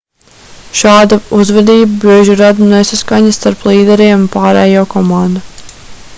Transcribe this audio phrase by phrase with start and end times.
[0.79, 5.47] šāda uzvedība bieži rada nesaskaņas starp līderiem un pārējo komandu